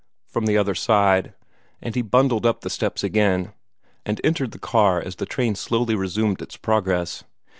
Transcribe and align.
from 0.25 0.47
the 0.47 0.57
other 0.57 0.73
side, 0.73 1.35
and 1.79 1.93
he 1.93 2.01
bundled 2.01 2.43
up 2.43 2.61
the 2.61 2.71
steps 2.71 3.03
again, 3.03 3.53
and 4.03 4.19
entered 4.23 4.49
the 4.49 4.57
car 4.57 4.99
as 4.99 5.17
the 5.17 5.27
train 5.27 5.53
slowly 5.53 5.93
resumed 5.93 6.41
its 6.41 6.57
progress. 6.57 7.23